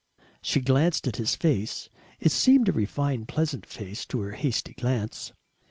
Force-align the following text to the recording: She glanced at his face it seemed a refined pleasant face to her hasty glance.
She 0.41 0.61
glanced 0.61 1.07
at 1.07 1.17
his 1.17 1.35
face 1.35 1.87
it 2.19 2.31
seemed 2.31 2.67
a 2.67 2.71
refined 2.71 3.27
pleasant 3.27 3.67
face 3.67 4.03
to 4.07 4.21
her 4.21 4.31
hasty 4.31 4.73
glance. 4.73 5.31